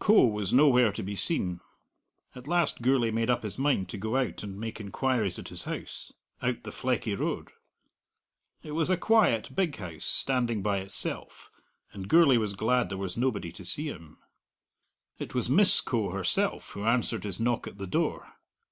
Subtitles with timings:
[0.00, 1.60] Coe was nowhere to be seen.
[2.34, 5.62] At last Gourlay made up his mind to go out and make inquiries at his
[5.62, 6.12] house,
[6.42, 7.52] out the Fleckie Road.
[8.64, 11.52] It was a quiet, big house, standing by itself,
[11.92, 14.18] and Gourlay was glad there was nobody to see him.
[15.20, 18.34] It was Miss Coe herself who answered his knock at the door.